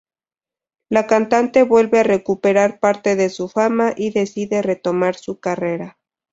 [0.89, 5.99] La cantante vuelve a recuperar parte de su fama, y decide retomar su carrera.